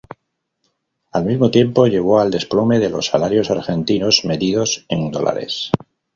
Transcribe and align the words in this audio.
Al 1.11 1.25
mismo 1.25 1.51
tiempo 1.51 1.85
llevó 1.85 2.19
al 2.19 2.31
desplome 2.31 2.79
de 2.79 2.89
los 2.89 3.05
salarios 3.05 3.51
argentinos 3.51 4.25
medidos 4.25 4.83
en 4.89 5.11
dólares. 5.11 5.71